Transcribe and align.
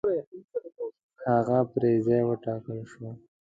هغه 1.31 1.57
پر 1.71 1.83
ځای 2.05 2.21
وټاکل 2.25 2.79
شو. 2.91 3.07